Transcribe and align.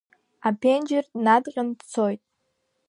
Аԥенџьыр 0.47 1.05
днадҟьан 1.11 1.69
дцоит. 1.79 2.21